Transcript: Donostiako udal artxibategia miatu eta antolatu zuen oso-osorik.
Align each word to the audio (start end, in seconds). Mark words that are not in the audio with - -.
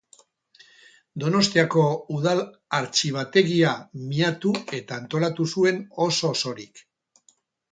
Donostiako 1.23 1.83
udal 2.15 2.41
artxibategia 2.77 3.75
miatu 4.09 4.55
eta 4.79 4.99
antolatu 5.03 5.47
zuen 5.55 5.79
oso-osorik. 6.07 6.83